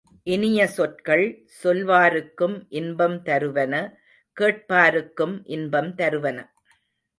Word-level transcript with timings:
இனிய 0.27 0.67
சொற்கள் 0.67 1.23
சொல்வாருக்கும் 1.59 2.55
இன்பம் 2.71 3.17
தருவன 3.23 3.73
கேட்பாருக்கும் 4.37 5.37
இன்பம் 5.49 5.95
தருவன. 5.95 6.37